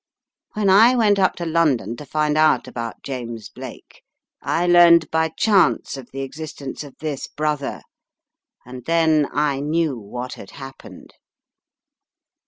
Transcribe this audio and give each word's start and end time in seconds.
When 0.53 0.67
I 0.67 0.95
went 0.95 1.19
up 1.19 1.35
to 1.35 1.45
London 1.45 1.95
to 1.97 2.07
find 2.07 2.35
out 2.35 2.67
about 2.67 3.03
James 3.03 3.49
Blake, 3.49 4.01
I 4.41 4.65
learned 4.65 5.11
by 5.11 5.29
chance 5.29 5.95
of 5.95 6.09
the 6.11 6.21
existence 6.21 6.83
of 6.83 6.97
this 6.97 7.27
brother 7.27 7.83
and 8.65 8.85
then 8.85 9.27
I 9.31 9.59
knew 9.59 9.95
what 9.99 10.33
had 10.33 10.49
happened. 10.57 11.13